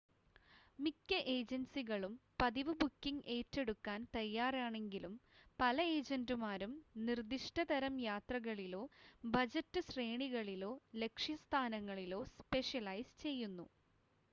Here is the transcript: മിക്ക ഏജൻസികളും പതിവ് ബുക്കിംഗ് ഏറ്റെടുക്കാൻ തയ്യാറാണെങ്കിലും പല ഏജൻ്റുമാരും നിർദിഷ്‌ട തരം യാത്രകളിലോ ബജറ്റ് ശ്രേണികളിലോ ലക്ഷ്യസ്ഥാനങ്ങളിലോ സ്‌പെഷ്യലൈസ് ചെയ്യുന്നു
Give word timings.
മിക്ക 0.79 1.09
ഏജൻസികളും 1.33 2.13
പതിവ് 2.39 2.73
ബുക്കിംഗ് 2.75 3.27
ഏറ്റെടുക്കാൻ 3.33 4.07
തയ്യാറാണെങ്കിലും 4.15 5.13
പല 5.59 5.77
ഏജൻ്റുമാരും 5.91 6.73
നിർദിഷ്‌ട 7.03 7.67
തരം 7.71 7.95
യാത്രകളിലോ 8.07 8.83
ബജറ്റ് 9.31 9.83
ശ്രേണികളിലോ 9.89 10.73
ലക്ഷ്യസ്ഥാനങ്ങളിലോ 11.03 12.21
സ്‌പെഷ്യലൈസ് 12.33 13.15
ചെയ്യുന്നു 13.21 13.67